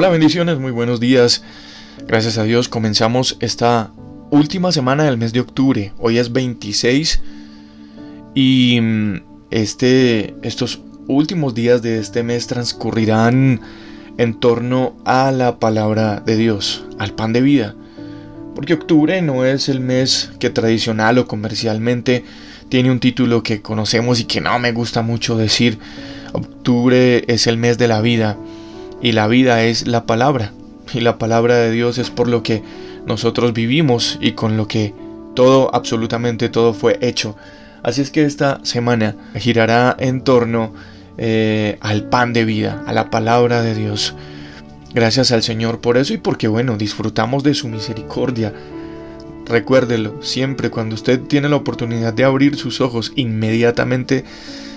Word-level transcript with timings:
Hola, 0.00 0.10
bendiciones, 0.10 0.60
muy 0.60 0.70
buenos 0.70 1.00
días. 1.00 1.42
Gracias 2.06 2.38
a 2.38 2.44
Dios 2.44 2.68
comenzamos 2.68 3.36
esta 3.40 3.90
última 4.30 4.70
semana 4.70 5.02
del 5.02 5.18
mes 5.18 5.32
de 5.32 5.40
octubre. 5.40 5.92
Hoy 5.98 6.18
es 6.18 6.32
26 6.32 7.20
y 8.32 8.78
mm, 8.80 9.22
este, 9.50 10.36
estos 10.42 10.82
últimos 11.08 11.56
días 11.56 11.82
de 11.82 11.98
este 11.98 12.22
mes 12.22 12.46
transcurrirán 12.46 13.60
en 14.18 14.34
torno 14.38 14.94
a 15.04 15.32
la 15.32 15.58
palabra 15.58 16.20
de 16.20 16.36
Dios, 16.36 16.84
al 17.00 17.14
pan 17.14 17.32
de 17.32 17.40
vida. 17.40 17.74
Porque 18.54 18.74
octubre 18.74 19.20
no 19.20 19.44
es 19.44 19.68
el 19.68 19.80
mes 19.80 20.30
que 20.38 20.50
tradicional 20.50 21.18
o 21.18 21.26
comercialmente 21.26 22.24
tiene 22.68 22.92
un 22.92 23.00
título 23.00 23.42
que 23.42 23.62
conocemos 23.62 24.20
y 24.20 24.26
que 24.26 24.40
no 24.40 24.60
me 24.60 24.70
gusta 24.70 25.02
mucho 25.02 25.36
decir. 25.36 25.80
Octubre 26.32 27.24
es 27.26 27.48
el 27.48 27.56
mes 27.56 27.78
de 27.78 27.88
la 27.88 28.00
vida 28.00 28.36
y 29.00 29.12
la 29.12 29.26
vida 29.26 29.62
es 29.64 29.86
la 29.86 30.06
palabra. 30.06 30.52
Y 30.92 31.00
la 31.00 31.18
palabra 31.18 31.56
de 31.56 31.70
Dios 31.70 31.98
es 31.98 32.10
por 32.10 32.28
lo 32.28 32.42
que 32.42 32.62
nosotros 33.06 33.52
vivimos 33.52 34.18
y 34.20 34.32
con 34.32 34.56
lo 34.56 34.66
que 34.68 34.94
todo, 35.34 35.74
absolutamente 35.74 36.48
todo 36.48 36.74
fue 36.74 36.98
hecho. 37.00 37.36
Así 37.82 38.00
es 38.00 38.10
que 38.10 38.24
esta 38.24 38.60
semana 38.64 39.14
girará 39.36 39.96
en 39.98 40.22
torno 40.22 40.72
eh, 41.16 41.78
al 41.80 42.08
pan 42.08 42.32
de 42.32 42.44
vida, 42.44 42.82
a 42.86 42.92
la 42.92 43.10
palabra 43.10 43.62
de 43.62 43.74
Dios. 43.74 44.14
Gracias 44.94 45.30
al 45.32 45.42
Señor 45.42 45.80
por 45.80 45.96
eso 45.96 46.14
y 46.14 46.18
porque, 46.18 46.48
bueno, 46.48 46.76
disfrutamos 46.76 47.42
de 47.42 47.54
su 47.54 47.68
misericordia. 47.68 48.52
Recuérdelo, 49.46 50.22
siempre 50.22 50.70
cuando 50.70 50.94
usted 50.94 51.20
tiene 51.20 51.48
la 51.48 51.56
oportunidad 51.56 52.12
de 52.12 52.24
abrir 52.24 52.56
sus 52.56 52.80
ojos, 52.80 53.12
inmediatamente 53.14 54.24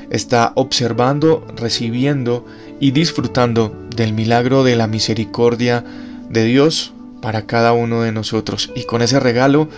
está 0.10 0.52
observando, 0.56 1.45
recibiendo 1.58 2.45
y 2.80 2.92
disfrutando 2.92 3.81
del 3.95 4.14
milagro 4.14 4.64
de 4.64 4.75
la 4.75 4.88
misericordia 4.88 5.84
de 6.30 6.45
Dios 6.45 6.94
para 7.22 7.45
cada 7.45 7.73
uno 7.73 8.02
de 8.02 8.11
nosotros. 8.11 8.72
Y 8.75 8.83
con 8.83 9.02
ese 9.02 9.20
regalo 9.20 9.70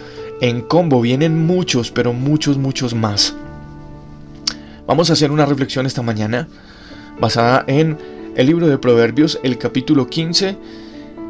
en 0.42 0.62
combo 0.62 1.02
vienen 1.02 1.46
muchos, 1.46 1.92
pero 1.92 2.14
muchos, 2.14 2.58
muchos 2.58 2.94
más. 2.94 3.36
Vamos 4.88 5.10
a 5.10 5.14
hacer 5.14 5.32
una 5.32 5.46
reflexión 5.46 5.86
esta 5.86 6.02
mañana 6.02 6.48
basada 7.20 7.64
en 7.68 7.98
el 8.36 8.48
libro 8.48 8.68
de 8.68 8.78
Proverbios, 8.78 9.40
el 9.44 9.58
capítulo 9.58 10.08
15, 10.08 10.58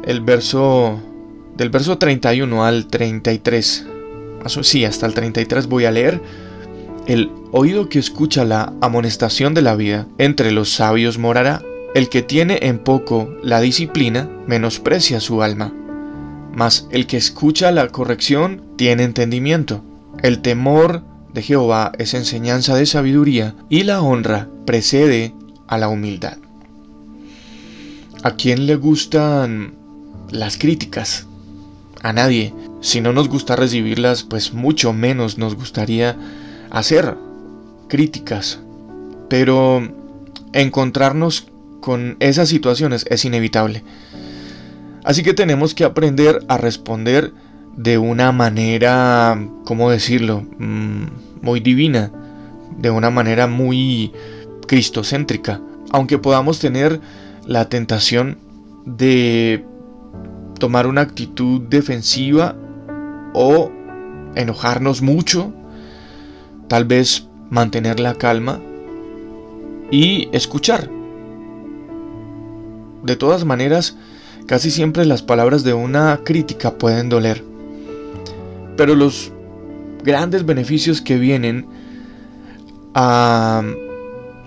el 0.04 0.20
verso 0.20 1.00
del 1.56 1.70
verso 1.70 1.98
31 1.98 2.64
al 2.64 2.86
33. 2.86 3.86
Sí, 4.62 4.84
hasta 4.84 5.06
el 5.06 5.14
33 5.14 5.66
voy 5.68 5.84
a 5.84 5.90
leer. 5.90 6.20
El 7.06 7.30
oído 7.52 7.88
que 7.88 7.98
escucha 7.98 8.44
la 8.44 8.72
amonestación 8.80 9.54
de 9.54 9.62
la 9.62 9.76
vida 9.76 10.06
entre 10.18 10.50
los 10.50 10.70
sabios 10.72 11.18
morará. 11.18 11.62
El 11.94 12.08
que 12.08 12.22
tiene 12.22 12.58
en 12.62 12.80
poco 12.80 13.32
la 13.42 13.60
disciplina 13.60 14.28
menosprecia 14.48 15.20
su 15.20 15.42
alma. 15.42 15.72
Mas 16.52 16.88
el 16.90 17.06
que 17.06 17.16
escucha 17.16 17.70
la 17.70 17.88
corrección 17.88 18.62
tiene 18.76 19.04
entendimiento. 19.04 19.82
El 20.20 20.42
temor 20.42 21.02
de 21.32 21.42
Jehová 21.42 21.92
es 21.98 22.14
enseñanza 22.14 22.74
de 22.74 22.86
sabiduría 22.86 23.54
y 23.68 23.84
la 23.84 24.02
honra 24.02 24.48
precede 24.66 25.34
a 25.68 25.78
la 25.78 25.88
humildad. 25.88 26.38
¿A 28.24 28.32
quién 28.32 28.66
le 28.66 28.74
gustan 28.74 29.74
las 30.30 30.58
críticas? 30.58 31.26
A 32.02 32.12
nadie. 32.12 32.52
Si 32.80 33.00
no 33.00 33.12
nos 33.12 33.28
gusta 33.28 33.54
recibirlas, 33.54 34.24
pues 34.24 34.52
mucho 34.52 34.92
menos 34.92 35.38
nos 35.38 35.54
gustaría 35.54 36.16
hacer 36.70 37.16
críticas, 37.88 38.58
pero 39.28 39.88
encontrarnos 40.52 41.46
con 41.84 42.16
esas 42.20 42.48
situaciones 42.48 43.04
es 43.10 43.26
inevitable. 43.26 43.84
Así 45.04 45.22
que 45.22 45.34
tenemos 45.34 45.74
que 45.74 45.84
aprender 45.84 46.40
a 46.48 46.56
responder 46.56 47.34
de 47.76 47.98
una 47.98 48.32
manera, 48.32 49.38
¿cómo 49.66 49.90
decirlo?, 49.90 50.46
mm, 50.58 51.42
muy 51.42 51.60
divina, 51.60 52.10
de 52.78 52.88
una 52.88 53.10
manera 53.10 53.46
muy 53.48 54.14
cristocéntrica, 54.66 55.60
aunque 55.90 56.16
podamos 56.16 56.58
tener 56.58 57.02
la 57.44 57.68
tentación 57.68 58.38
de 58.86 59.62
tomar 60.58 60.86
una 60.86 61.02
actitud 61.02 61.60
defensiva 61.68 62.56
o 63.34 63.70
enojarnos 64.36 65.02
mucho 65.02 65.52
Tal 66.68 66.86
vez 66.86 67.28
mantener 67.50 68.00
la 68.00 68.14
calma 68.14 68.58
y 69.90 70.28
escuchar. 70.32 70.90
De 73.04 73.16
todas 73.16 73.44
maneras, 73.44 73.96
casi 74.46 74.70
siempre 74.70 75.04
las 75.04 75.22
palabras 75.22 75.62
de 75.62 75.74
una 75.74 76.20
crítica 76.24 76.78
pueden 76.78 77.10
doler. 77.10 77.44
Pero 78.78 78.94
los 78.94 79.30
grandes 80.02 80.46
beneficios 80.46 81.02
que 81.02 81.18
vienen 81.18 81.66
a, 82.94 83.62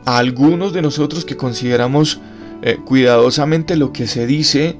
algunos 0.06 0.74
de 0.74 0.82
nosotros 0.82 1.24
que 1.24 1.38
consideramos 1.38 2.20
eh, 2.64 2.80
cuidadosamente 2.84 3.76
lo 3.76 3.94
que 3.94 4.08
se 4.08 4.26
dice, 4.26 4.76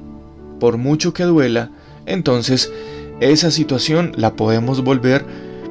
por 0.58 0.76
mucho 0.76 1.14
que 1.14 1.22
duela, 1.22 1.70
entonces 2.04 2.72
esa 3.20 3.52
situación 3.52 4.12
la 4.16 4.34
podemos 4.34 4.82
volver 4.82 5.24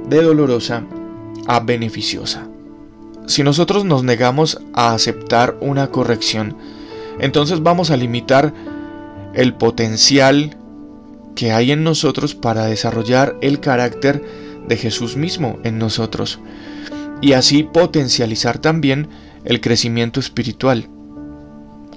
de 0.07 0.22
dolorosa 0.22 0.84
a 1.47 1.59
beneficiosa. 1.59 2.47
Si 3.25 3.44
nosotros 3.44 3.84
nos 3.84 4.03
negamos 4.03 4.59
a 4.74 4.94
aceptar 4.94 5.57
una 5.59 5.88
corrección, 5.88 6.56
entonces 7.19 7.61
vamos 7.61 7.91
a 7.91 7.97
limitar 7.97 8.53
el 9.33 9.53
potencial 9.53 10.57
que 11.35 11.51
hay 11.51 11.72
en 11.72 11.83
nosotros 11.83 12.35
para 12.35 12.66
desarrollar 12.66 13.38
el 13.41 13.59
carácter 13.59 14.23
de 14.67 14.78
Jesús 14.78 15.16
mismo 15.16 15.59
en 15.63 15.77
nosotros 15.77 16.39
y 17.22 17.33
así 17.33 17.63
potencializar 17.63 18.59
también 18.59 19.07
el 19.45 19.61
crecimiento 19.61 20.19
espiritual. 20.19 20.89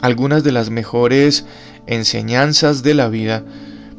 Algunas 0.01 0.45
de 0.45 0.53
las 0.53 0.71
mejores 0.71 1.47
enseñanzas 1.87 2.83
de 2.83 2.95
la 2.95 3.09
vida 3.09 3.45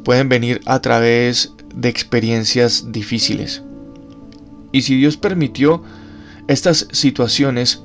pueden 0.04 0.28
venir 0.28 0.60
a 0.66 0.80
través 0.80 1.52
de 1.74 1.88
experiencias 1.88 2.92
difíciles. 2.92 3.62
Y 4.72 4.82
si 4.82 4.96
Dios 4.96 5.16
permitió 5.16 5.82
estas 6.48 6.88
situaciones, 6.92 7.82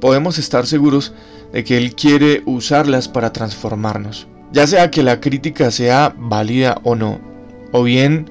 podemos 0.00 0.38
estar 0.38 0.66
seguros 0.66 1.12
de 1.52 1.64
que 1.64 1.76
Él 1.76 1.94
quiere 1.94 2.42
usarlas 2.46 3.08
para 3.08 3.32
transformarnos. 3.32 4.26
Ya 4.52 4.66
sea 4.66 4.90
que 4.90 5.02
la 5.02 5.20
crítica 5.20 5.70
sea 5.70 6.14
válida 6.16 6.80
o 6.82 6.94
no, 6.94 7.20
o 7.72 7.82
bien 7.82 8.30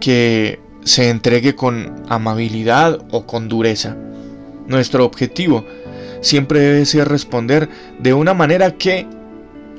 que 0.00 0.60
se 0.84 1.08
entregue 1.08 1.54
con 1.54 2.04
amabilidad 2.08 3.04
o 3.10 3.26
con 3.26 3.48
dureza. 3.48 3.96
Nuestro 4.66 5.04
objetivo 5.04 5.64
siempre 6.20 6.60
debe 6.60 6.84
ser 6.86 7.08
responder 7.08 7.68
de 7.98 8.14
una 8.14 8.34
manera 8.34 8.72
que 8.72 9.06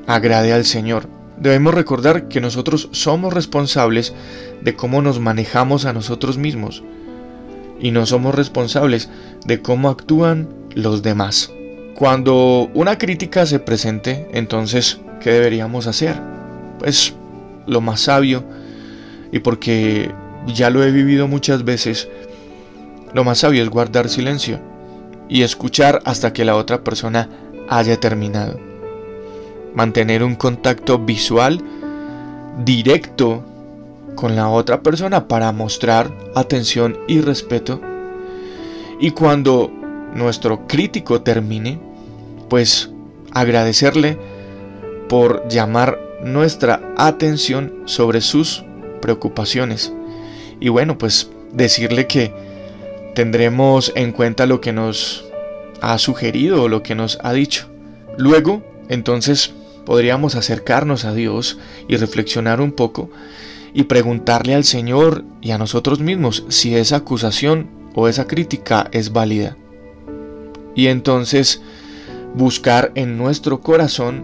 agrade 0.06 0.52
al 0.52 0.64
Señor. 0.64 1.08
Debemos 1.38 1.74
recordar 1.74 2.28
que 2.28 2.40
nosotros 2.40 2.88
somos 2.92 3.32
responsables 3.32 4.14
de 4.62 4.74
cómo 4.74 5.02
nos 5.02 5.20
manejamos 5.20 5.84
a 5.84 5.92
nosotros 5.92 6.36
mismos 6.36 6.82
y 7.80 7.90
no 7.90 8.06
somos 8.06 8.34
responsables 8.34 9.08
de 9.46 9.62
cómo 9.62 9.88
actúan 9.88 10.48
los 10.74 11.02
demás. 11.02 11.52
Cuando 11.94 12.70
una 12.74 12.96
crítica 12.96 13.44
se 13.46 13.58
presente, 13.58 14.28
entonces, 14.32 15.00
¿qué 15.20 15.30
deberíamos 15.32 15.86
hacer? 15.86 16.20
Pues 16.78 17.14
lo 17.66 17.80
más 17.80 18.02
sabio, 18.02 18.44
y 19.32 19.40
porque 19.40 20.10
ya 20.46 20.70
lo 20.70 20.82
he 20.82 20.90
vivido 20.90 21.26
muchas 21.28 21.64
veces, 21.64 22.08
lo 23.12 23.24
más 23.24 23.38
sabio 23.38 23.62
es 23.62 23.68
guardar 23.68 24.08
silencio 24.08 24.60
y 25.28 25.42
escuchar 25.42 26.00
hasta 26.04 26.32
que 26.32 26.44
la 26.44 26.56
otra 26.56 26.84
persona 26.84 27.28
haya 27.68 27.98
terminado. 27.98 28.58
Mantener 29.74 30.22
un 30.22 30.36
contacto 30.36 30.98
visual 30.98 31.60
directo 32.64 33.44
con 34.14 34.34
la 34.34 34.48
otra 34.48 34.82
persona 34.82 35.28
para 35.28 35.52
mostrar 35.52 36.12
atención 36.34 36.98
y 37.06 37.20
respeto. 37.20 37.80
Y 39.00 39.12
cuando 39.12 39.70
nuestro 40.18 40.66
crítico 40.66 41.22
termine, 41.22 41.78
pues 42.48 42.90
agradecerle 43.32 44.18
por 45.08 45.48
llamar 45.48 45.98
nuestra 46.22 46.94
atención 46.96 47.82
sobre 47.86 48.20
sus 48.20 48.64
preocupaciones. 49.00 49.92
Y 50.60 50.68
bueno, 50.68 50.98
pues 50.98 51.30
decirle 51.52 52.06
que 52.06 52.32
tendremos 53.14 53.92
en 53.94 54.12
cuenta 54.12 54.46
lo 54.46 54.60
que 54.60 54.72
nos 54.72 55.24
ha 55.80 55.98
sugerido 55.98 56.62
o 56.62 56.68
lo 56.68 56.82
que 56.82 56.94
nos 56.94 57.18
ha 57.22 57.32
dicho. 57.32 57.68
Luego, 58.16 58.62
entonces, 58.88 59.52
podríamos 59.86 60.34
acercarnos 60.34 61.04
a 61.04 61.14
Dios 61.14 61.58
y 61.88 61.96
reflexionar 61.96 62.60
un 62.60 62.72
poco 62.72 63.10
y 63.72 63.84
preguntarle 63.84 64.54
al 64.54 64.64
Señor 64.64 65.24
y 65.40 65.52
a 65.52 65.58
nosotros 65.58 66.00
mismos 66.00 66.44
si 66.48 66.74
esa 66.74 66.96
acusación 66.96 67.68
o 67.94 68.08
esa 68.08 68.26
crítica 68.26 68.88
es 68.92 69.12
válida. 69.12 69.56
Y 70.78 70.86
entonces 70.86 71.60
buscar 72.36 72.92
en 72.94 73.18
nuestro 73.18 73.60
corazón 73.60 74.22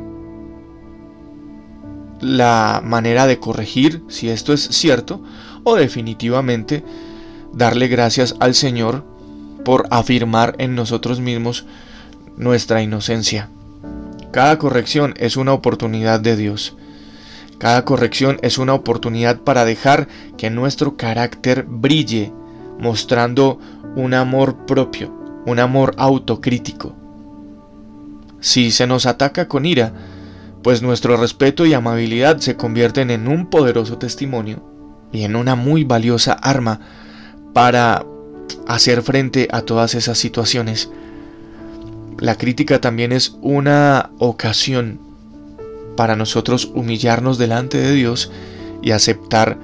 la 2.21 2.81
manera 2.85 3.27
de 3.27 3.41
corregir 3.41 4.05
si 4.07 4.29
esto 4.29 4.53
es 4.53 4.63
cierto 4.63 5.21
o 5.65 5.75
definitivamente 5.75 6.85
darle 7.53 7.89
gracias 7.89 8.37
al 8.39 8.55
Señor 8.55 9.05
por 9.65 9.89
afirmar 9.91 10.55
en 10.59 10.77
nosotros 10.77 11.19
mismos 11.19 11.67
nuestra 12.37 12.83
inocencia. 12.83 13.51
Cada 14.31 14.57
corrección 14.57 15.15
es 15.17 15.37
una 15.37 15.55
oportunidad 15.55 16.21
de 16.21 16.37
Dios. 16.37 16.77
Cada 17.59 17.85
corrección 17.85 18.39
es 18.43 18.59
una 18.59 18.75
oportunidad 18.75 19.41
para 19.41 19.65
dejar 19.65 20.07
que 20.39 20.51
nuestro 20.51 20.97
carácter 20.97 21.65
brille, 21.65 22.33
mostrando 22.79 23.59
un 23.97 24.15
amor 24.15 24.67
propio, 24.67 25.24
un 25.47 25.59
amor 25.59 25.95
autocrítico. 25.99 26.95
Si 28.41 28.71
se 28.71 28.87
nos 28.87 29.07
ataca 29.07 29.49
con 29.49 29.67
ira, 29.67 29.93
pues 30.63 30.83
nuestro 30.83 31.17
respeto 31.17 31.67
y 31.67 31.75
amabilidad 31.75 32.39
se 32.39 32.57
convierten 32.57 33.11
en 33.11 33.29
un 33.29 33.51
poderoso 33.51 33.99
testimonio 33.99 34.63
y 35.13 35.25
en 35.25 35.37
una 35.37 35.55
muy 35.55 35.85
valiosa 35.85 36.33
arma 36.33 36.81
para 37.53 38.05
hacer 38.67 39.03
frente 39.03 39.49
a 39.53 39.63
todas 39.63 39.95
esas 39.95 40.19
situaciones. 40.19 40.91
La 42.19 42.37
crítica 42.37 42.81
también 42.81 43.13
es 43.13 43.37
una 43.43 44.11
ocasión 44.19 45.01
para 45.97 46.17
nosotros 46.17 46.71
humillarnos 46.75 47.39
delante 47.39 47.79
de 47.79 47.93
Dios 47.93 48.31
y 48.83 48.91
aceptar 48.91 49.59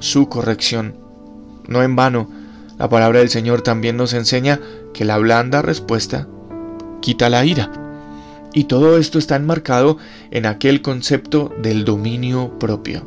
su 0.00 0.28
corrección. 0.28 0.96
No 1.68 1.82
en 1.82 1.96
vano, 1.96 2.28
la 2.78 2.88
palabra 2.88 3.20
del 3.20 3.30
Señor 3.30 3.62
también 3.62 3.96
nos 3.96 4.12
enseña 4.12 4.60
que 4.96 5.04
la 5.04 5.18
blanda 5.18 5.60
respuesta 5.60 6.26
quita 7.02 7.28
la 7.28 7.44
ira. 7.44 7.70
Y 8.54 8.64
todo 8.64 8.96
esto 8.96 9.18
está 9.18 9.36
enmarcado 9.36 9.98
en 10.30 10.46
aquel 10.46 10.80
concepto 10.80 11.54
del 11.60 11.84
dominio 11.84 12.58
propio, 12.58 13.06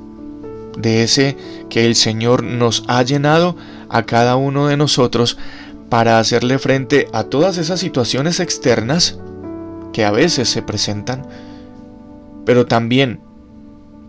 de 0.78 1.02
ese 1.02 1.36
que 1.68 1.88
el 1.88 1.96
Señor 1.96 2.44
nos 2.44 2.84
ha 2.88 3.02
llenado 3.02 3.56
a 3.90 4.06
cada 4.06 4.36
uno 4.36 4.68
de 4.68 4.78
nosotros 4.78 5.40
para 5.90 6.20
hacerle 6.20 6.60
frente 6.60 7.08
a 7.12 7.24
todas 7.24 7.58
esas 7.58 7.80
situaciones 7.80 8.40
externas 8.40 9.18
que 9.92 10.06
a 10.06 10.12
veces 10.12 10.48
se 10.48 10.62
presentan, 10.62 11.26
pero 12.46 12.68
también 12.68 13.20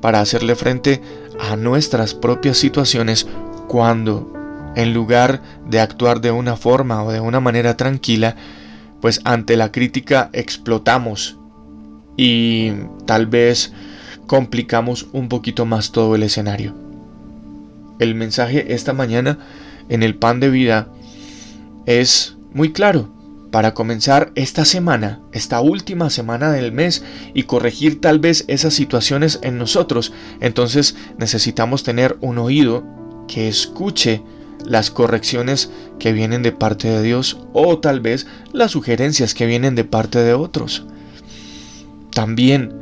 para 0.02 0.20
hacerle 0.20 0.54
frente 0.54 1.00
a 1.40 1.56
nuestras 1.56 2.12
propias 2.12 2.58
situaciones 2.58 3.26
cuando, 3.68 4.30
en 4.76 4.94
lugar 4.94 5.42
de 5.66 5.80
actuar 5.80 6.20
de 6.20 6.30
una 6.30 6.56
forma 6.56 7.02
o 7.02 7.12
de 7.12 7.20
una 7.20 7.40
manera 7.40 7.76
tranquila, 7.76 8.36
pues 9.00 9.20
ante 9.24 9.56
la 9.56 9.72
crítica 9.72 10.30
explotamos 10.32 11.38
y 12.16 12.72
tal 13.06 13.26
vez 13.26 13.72
complicamos 14.26 15.08
un 15.12 15.28
poquito 15.28 15.66
más 15.66 15.92
todo 15.92 16.14
el 16.14 16.22
escenario. 16.22 16.74
El 17.98 18.14
mensaje 18.14 18.74
esta 18.74 18.92
mañana 18.92 19.38
en 19.88 20.02
el 20.02 20.14
pan 20.14 20.40
de 20.40 20.50
vida 20.50 20.88
es 21.86 22.36
muy 22.52 22.72
claro 22.72 23.10
para 23.50 23.74
comenzar 23.74 24.30
esta 24.36 24.64
semana, 24.64 25.20
esta 25.32 25.60
última 25.60 26.08
semana 26.10 26.52
del 26.52 26.72
mes 26.72 27.02
y 27.34 27.44
corregir 27.44 28.00
tal 28.00 28.20
vez 28.20 28.44
esas 28.46 28.74
situaciones 28.74 29.40
en 29.42 29.58
nosotros. 29.58 30.12
Entonces 30.40 30.96
necesitamos 31.18 31.82
tener 31.82 32.16
un 32.20 32.38
oído 32.38 32.84
que 33.26 33.48
escuche 33.48 34.22
las 34.64 34.90
correcciones 34.90 35.70
que 35.98 36.12
vienen 36.12 36.42
de 36.42 36.52
parte 36.52 36.88
de 36.88 37.02
Dios 37.02 37.38
o 37.52 37.78
tal 37.78 38.00
vez 38.00 38.26
las 38.52 38.72
sugerencias 38.72 39.34
que 39.34 39.46
vienen 39.46 39.74
de 39.74 39.84
parte 39.84 40.18
de 40.20 40.34
otros. 40.34 40.84
También 42.12 42.74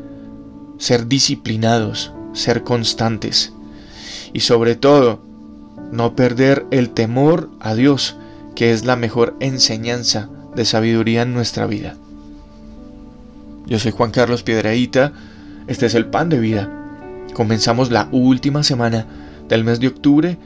ser 0.79 1.09
disciplinados, 1.09 2.13
ser 2.33 2.63
constantes 2.63 3.53
y 4.33 4.41
sobre 4.41 4.77
todo 4.77 5.21
no 5.93 6.15
perder 6.15 6.67
el 6.71 6.91
temor 6.91 7.51
a 7.61 7.75
Dios, 7.75 8.17
que 8.55 8.73
es 8.73 8.85
la 8.85 8.97
mejor 8.97 9.37
enseñanza 9.41 10.29
de 10.55 10.65
sabiduría 10.65 11.23
en 11.23 11.35
nuestra 11.35 11.67
vida. 11.67 11.97
Yo 13.67 13.79
soy 13.79 13.93
Juan 13.93 14.11
Carlos 14.11 14.43
Piedraíta, 14.43 15.13
este 15.67 15.87
es 15.87 15.95
el 15.95 16.07
pan 16.07 16.29
de 16.29 16.41
vida. 16.41 16.71
Comenzamos 17.35 17.91
la 17.91 18.09
última 18.11 18.63
semana 18.63 19.07
del 19.49 19.65
mes 19.65 19.81
de 19.81 19.89
octubre 19.89 20.39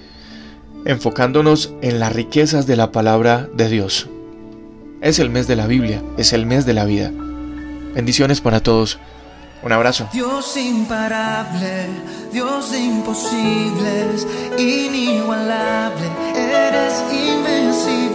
enfocándonos 0.85 1.75
en 1.83 2.01
las 2.01 2.13
riquezas 2.13 2.67
de 2.67 2.77
la 2.77 2.93
palabra 2.93 3.49
de 3.55 3.69
Dios. 3.69 4.09
Es 5.01 5.19
el 5.19 5.31
mes 5.31 5.47
de 5.47 5.57
la 5.57 5.67
Biblia, 5.67 6.03
es 6.17 6.33
el 6.33 6.47
mes 6.47 6.67
de 6.67 6.75
la 6.75 6.85
vida. 6.85 7.11
Bendiciones 7.95 8.41
para 8.41 8.61
todos. 8.61 8.99
Un 9.63 9.73
abrazo. 9.73 10.09
Dios 10.13 10.57
imparable, 10.57 11.87
Dios 12.33 12.73
de 12.73 12.81
imposibles, 12.81 14.27
inigualable, 14.59 16.09
eres 16.35 17.03
invencible. 17.13 18.12